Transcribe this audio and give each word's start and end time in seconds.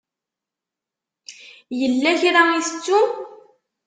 Yella 1.79 2.11
kra 2.19 2.41
i 2.57 2.59
tettum? 2.67 3.09